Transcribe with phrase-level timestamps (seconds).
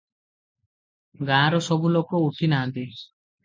[1.29, 2.91] ଗାଁର ସବୁ ଲୋକ ଉଠି ନାହାଁନ୍ତି।